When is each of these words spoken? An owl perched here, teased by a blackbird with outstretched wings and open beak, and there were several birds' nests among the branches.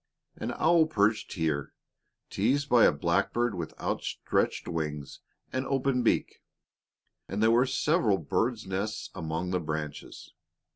An 0.35 0.51
owl 0.53 0.87
perched 0.87 1.33
here, 1.33 1.73
teased 2.31 2.67
by 2.69 2.85
a 2.85 2.91
blackbird 2.91 3.53
with 3.53 3.79
outstretched 3.79 4.67
wings 4.67 5.19
and 5.53 5.63
open 5.67 6.01
beak, 6.01 6.41
and 7.27 7.43
there 7.43 7.51
were 7.51 7.67
several 7.67 8.17
birds' 8.17 8.65
nests 8.65 9.11
among 9.13 9.51
the 9.51 9.59
branches. 9.59 10.33